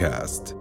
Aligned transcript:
بودكاست. 0.00 0.56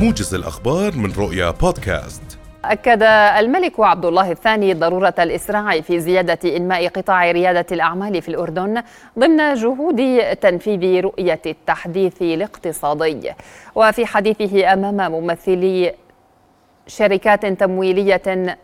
موجز 0.00 0.34
الأخبار 0.34 0.96
من 0.96 1.12
رؤيا 1.12 1.50
بودكاست. 1.50 2.38
أكد 2.64 3.02
الملك 3.38 3.80
عبد 3.80 4.04
الله 4.04 4.32
الثاني 4.32 4.74
ضرورة 4.74 5.14
الإسراع 5.18 5.80
في 5.80 6.00
زيادة 6.00 6.56
إنماء 6.56 6.88
قطاع 6.88 7.30
ريادة 7.30 7.66
الأعمال 7.72 8.22
في 8.22 8.28
الأردن 8.28 8.82
ضمن 9.18 9.54
جهود 9.54 10.20
تنفيذ 10.36 11.00
رؤية 11.00 11.40
التحديث 11.46 12.22
الاقتصادي. 12.22 13.32
وفي 13.74 14.06
حديثه 14.06 14.72
أمام 14.72 15.12
ممثلي 15.12 15.94
شركات 16.86 17.46
تمويلية 17.46 18.56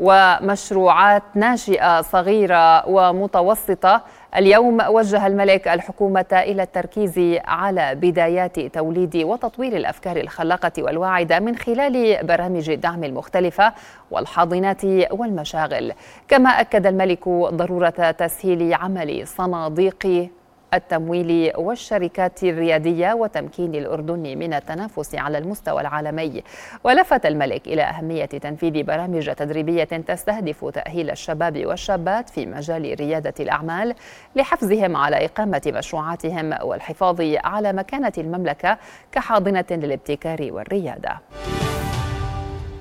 ومشروعات 0.00 1.22
ناشئة 1.34 2.02
صغيرة 2.02 2.88
ومتوسطة. 2.88 4.02
اليوم 4.36 4.78
وجه 4.88 5.26
الملك 5.26 5.68
الحكومة 5.68 6.26
إلى 6.32 6.62
التركيز 6.62 7.38
على 7.44 7.94
بدايات 7.94 8.60
توليد 8.60 9.16
وتطوير 9.16 9.76
الأفكار 9.76 10.16
الخلاقة 10.16 10.72
والواعدة 10.78 11.38
من 11.40 11.56
خلال 11.56 12.26
برامج 12.26 12.70
الدعم 12.70 13.04
المختلفة 13.04 13.72
والحاضنات 14.10 14.84
والمشاغل. 15.10 15.92
كما 16.28 16.50
أكد 16.50 16.86
الملك 16.86 17.28
ضرورة 17.28 18.10
تسهيل 18.18 18.74
عمل 18.74 19.26
صناديق 19.26 20.30
التمويل 20.74 21.52
والشركات 21.56 22.42
الريادية 22.44 23.12
وتمكين 23.12 23.74
الأردن 23.74 24.38
من 24.38 24.54
التنافس 24.54 25.14
على 25.14 25.38
المستوى 25.38 25.80
العالمي. 25.80 26.42
ولفت 26.84 27.26
الملك 27.26 27.66
إلى 27.66 27.82
أهمية 27.82 28.24
تنفيذ 28.24 28.82
برامج 28.82 29.30
تدريبية 29.34 29.84
تستهدف 29.84 30.64
تأهيل 30.64 31.10
الشباب 31.10 31.66
والشابات 31.66 32.28
في 32.28 32.46
مجال 32.46 32.94
ريادة 33.00 33.34
الأعمال 33.40 33.94
لحفزهم 34.36 34.96
على 34.96 35.24
إقامة 35.24 35.62
مشروعاتهم 35.66 36.54
والحفاظ 36.62 37.20
على 37.44 37.72
مكانة 37.72 38.12
المملكة 38.18 38.78
كحاضنة 39.12 39.64
للابتكار 39.70 40.48
والريادة. 40.50 41.18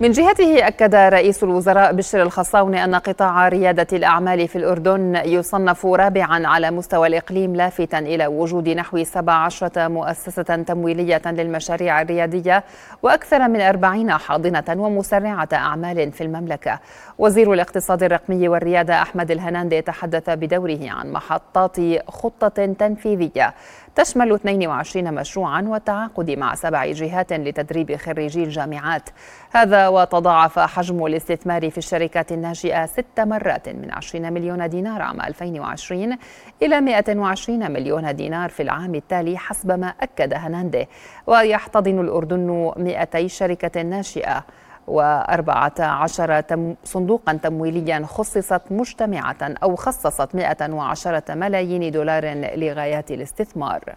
من 0.01 0.11
جهته 0.11 0.67
أكد 0.67 0.95
رئيس 0.95 1.43
الوزراء 1.43 1.93
بشر 1.93 2.21
الخصاوني 2.21 2.83
أن 2.83 2.95
قطاع 2.95 3.47
ريادة 3.47 3.87
الأعمال 3.93 4.47
في 4.47 4.55
الأردن 4.55 5.21
يصنف 5.25 5.85
رابعا 5.85 6.47
على 6.47 6.71
مستوى 6.71 7.07
الإقليم 7.07 7.55
لافتا 7.55 7.99
إلى 7.99 8.27
وجود 8.27 8.69
نحو 8.69 9.03
17 9.03 9.89
مؤسسة 9.89 10.43
تمويلية 10.43 11.21
للمشاريع 11.25 12.01
الريادية 12.01 12.63
وأكثر 13.03 13.47
من 13.47 13.61
40 13.61 14.11
حاضنة 14.11 14.63
ومسرعة 14.69 15.49
أعمال 15.53 16.11
في 16.11 16.23
المملكة. 16.23 16.79
وزير 17.17 17.53
الاقتصاد 17.53 18.03
الرقمي 18.03 18.47
والريادة 18.47 19.01
أحمد 19.01 19.31
الهناندي 19.31 19.81
تحدث 19.81 20.29
بدوره 20.29 20.79
عن 20.83 21.11
محطات 21.11 21.77
خطة 22.07 22.73
تنفيذية 22.79 23.53
تشمل 23.95 24.33
22 24.33 25.13
مشروعا 25.13 25.61
والتعاقد 25.61 26.31
مع 26.31 26.55
سبع 26.55 26.91
جهات 26.91 27.33
لتدريب 27.33 27.95
خريجي 27.95 28.43
الجامعات. 28.43 29.09
هذا 29.51 29.90
وتضاعف 29.91 30.59
حجم 30.59 31.05
الاستثمار 31.05 31.69
في 31.69 31.77
الشركات 31.77 32.31
الناشئة 32.31 32.85
ست 32.85 33.19
مرات 33.19 33.69
من 33.69 33.91
20 33.91 34.33
مليون 34.33 34.69
دينار 34.69 35.01
عام 35.01 35.21
2020 35.21 36.17
إلى 36.61 36.81
120 36.81 37.71
مليون 37.71 38.15
دينار 38.15 38.49
في 38.49 38.63
العام 38.63 38.95
التالي 38.95 39.37
حسب 39.37 39.71
ما 39.71 39.87
أكد 39.87 40.33
هناندي 40.33 40.87
ويحتضن 41.27 41.99
الأردن 41.99 42.71
200 42.77 43.27
شركة 43.27 43.81
ناشئة 43.81 44.45
وأربعة 44.87 45.73
عشر 45.79 46.43
صندوقا 46.83 47.33
تمويليا 47.33 48.05
خصصت 48.05 48.61
مجتمعة 48.71 49.53
أو 49.63 49.75
خصصت 49.75 50.35
110 50.35 51.23
ملايين 51.35 51.91
دولار 51.91 52.23
لغايات 52.55 53.11
الاستثمار. 53.11 53.95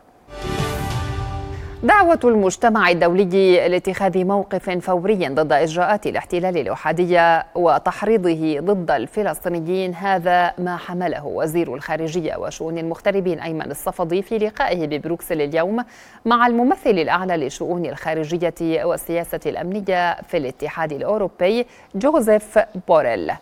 دعوة 1.84 2.20
المجتمع 2.24 2.90
الدولي 2.90 3.68
لاتخاذ 3.68 4.24
موقف 4.24 4.70
فوري 4.70 5.28
ضد 5.28 5.52
إجراءات 5.52 6.06
الاحتلال 6.06 6.58
الأحادية 6.58 7.46
وتحريضه 7.54 8.60
ضد 8.60 8.90
الفلسطينيين 8.90 9.94
هذا 9.94 10.52
ما 10.58 10.76
حمله 10.76 11.26
وزير 11.26 11.74
الخارجية 11.74 12.36
وشؤون 12.36 12.78
المغتربين 12.78 13.40
أيمن 13.40 13.70
الصفدي 13.70 14.22
في 14.22 14.38
لقائه 14.38 14.86
ببروكسل 14.86 15.42
اليوم 15.42 15.84
مع 16.24 16.46
الممثل 16.46 16.90
الأعلى 16.90 17.46
لشؤون 17.46 17.86
الخارجية 17.86 18.84
والسياسة 18.84 19.40
الأمنية 19.46 20.22
في 20.22 20.36
الاتحاد 20.36 20.92
الأوروبي 20.92 21.66
جوزيف 21.94 22.58
بوريل. 22.88 23.32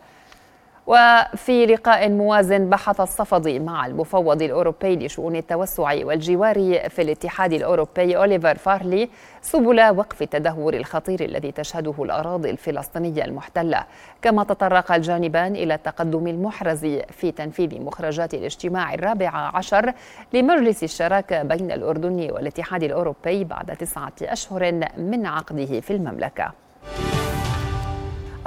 وفي 0.87 1.66
لقاء 1.66 2.09
موازن 2.09 2.70
بحث 2.70 3.00
الصفدي 3.00 3.59
مع 3.59 3.87
المفوض 3.87 4.43
الأوروبي 4.43 4.97
لشؤون 4.97 5.37
التوسع 5.37 6.04
والجوار 6.04 6.54
في 6.88 7.03
الاتحاد 7.03 7.53
الأوروبي 7.53 8.16
أوليفر 8.16 8.59
فارلي 8.59 9.09
سبل 9.43 9.91
وقف 9.91 10.22
التدهور 10.22 10.75
الخطير 10.75 11.25
الذي 11.25 11.53
تشهده 11.53 11.94
الأراضي 11.98 12.50
الفلسطينية 12.50 13.25
المحتلة. 13.25 13.84
كما 14.22 14.44
تطرق 14.44 14.93
الجانبان 14.93 15.56
إلى 15.56 15.75
التقدم 15.75 16.26
المحرز 16.26 16.87
في 17.10 17.32
تنفيذ 17.32 17.82
مخرجات 17.82 18.34
الاجتماع 18.34 18.94
الرابع 18.94 19.31
عشر 19.54 19.93
لمجلس 20.32 20.82
الشراكة 20.82 21.43
بين 21.43 21.70
الأردن 21.70 22.31
والاتحاد 22.31 22.82
الأوروبي 22.82 23.44
بعد 23.44 23.76
تسعة 23.76 24.12
أشهر 24.22 24.72
من 24.97 25.26
عقده 25.26 25.81
في 25.81 25.91
المملكة. 25.91 26.62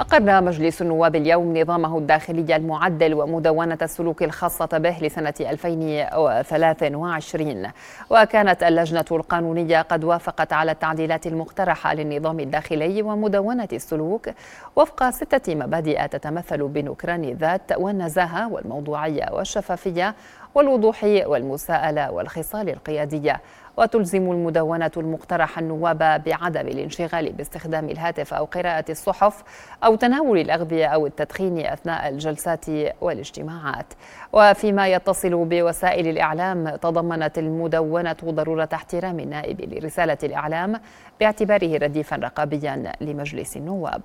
أقر 0.00 0.40
مجلس 0.40 0.82
النواب 0.82 1.16
اليوم 1.16 1.58
نظامه 1.58 1.98
الداخلي 1.98 2.56
المعدل 2.56 3.14
ومدونة 3.14 3.78
السلوك 3.82 4.22
الخاصة 4.22 4.78
به 4.78 4.98
لسنة 5.00 5.34
2023 5.40 7.66
وكانت 8.10 8.62
اللجنة 8.62 9.04
القانونية 9.12 9.82
قد 9.82 10.04
وافقت 10.04 10.52
على 10.52 10.72
التعديلات 10.72 11.26
المقترحة 11.26 11.94
للنظام 11.94 12.40
الداخلي 12.40 13.02
ومدونة 13.02 13.68
السلوك 13.72 14.28
وفق 14.76 15.10
ستة 15.10 15.54
مبادئ 15.54 16.08
تتمثل 16.08 16.68
بنكران 16.68 17.24
الذات 17.24 17.72
والنزاهة 17.76 18.52
والموضوعية 18.52 19.26
والشفافية 19.32 20.14
والوضوح 20.54 21.04
والمساءلة 21.04 22.10
والخصال 22.10 22.68
القيادية. 22.68 23.40
وتلزم 23.76 24.30
المدونة 24.30 24.90
المقترح 24.96 25.58
النواب 25.58 26.22
بعدم 26.26 26.68
الانشغال 26.68 27.32
باستخدام 27.32 27.88
الهاتف 27.88 28.34
أو 28.34 28.44
قراءة 28.44 28.84
الصحف 28.90 29.42
أو 29.84 29.94
تناول 29.94 30.38
الأغذية 30.38 30.86
أو 30.86 31.06
التدخين 31.06 31.66
أثناء 31.66 32.08
الجلسات 32.08 32.64
والاجتماعات. 33.00 33.86
وفيما 34.32 34.88
يتصل 34.88 35.44
بوسائل 35.44 36.08
الإعلام 36.08 36.76
تضمنت 36.76 37.38
المدونة 37.38 38.16
ضرورة 38.24 38.68
احترام 38.74 39.20
النائب 39.20 39.60
لرسالة 39.60 40.18
الإعلام 40.22 40.80
باعتباره 41.20 41.78
رديفا 41.78 42.16
رقابيا 42.16 42.92
لمجلس 43.00 43.56
النواب. 43.56 44.02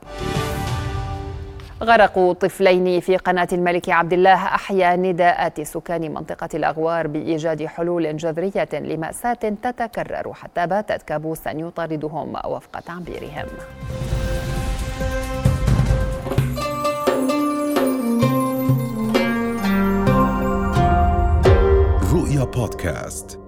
غرق 1.84 2.32
طفلين 2.32 3.00
في 3.00 3.18
قناة 3.18 3.48
الملك 3.54 3.90
عبد 3.90 4.14
الله 4.14 4.46
أحيا 4.46 4.96
نداءات 4.96 5.62
سكان 5.62 6.14
منطقة 6.14 6.50
الأغوار 6.54 7.08
بإيجاد 7.08 7.66
حلول 7.66 8.18
جذرية 8.18 8.70
لمأساة 8.74 9.34
تتكرر 9.34 10.34
حتى 10.34 10.68
باتت 10.68 11.02
كابوسا 11.04 11.52
يطاردهم 11.52 12.36
وفق 12.46 12.80
تعبيرهم. 12.80 13.48
رؤيا 22.14 22.44
بودكاست. 22.44 23.41